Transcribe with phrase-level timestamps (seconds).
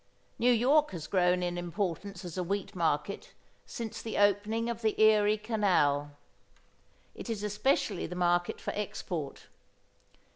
[0.39, 3.35] New York has grown in importance as a wheat market
[3.67, 6.17] since the opening of the Erie Canal.
[7.13, 9.45] It is especially the market for export.